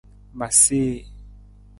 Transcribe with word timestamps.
Ma 0.37 0.47
see. 0.61 0.91